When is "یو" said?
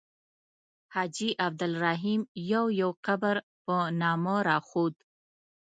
2.51-2.65, 2.81-2.91